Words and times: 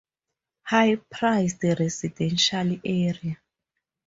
High-priced 0.63 1.61
residential 1.63 2.79
area. 2.83 3.37